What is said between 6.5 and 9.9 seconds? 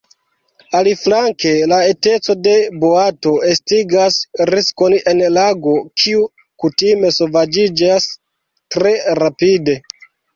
kutime sovaĝiĝas tre rapide.